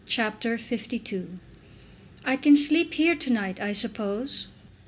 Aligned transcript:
CHAPTER 0.07 0.57
LII 0.57 1.25
"I 2.25 2.35
Can 2.35 2.57
Sleep 2.57 2.95
Here 2.95 3.13
To 3.13 3.31
night, 3.31 3.61
I 3.61 3.71
Suppose?" 3.71 4.47